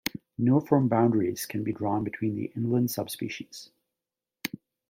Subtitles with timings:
[0.39, 3.69] No firm boundaries can be drawn between the inland subspecies.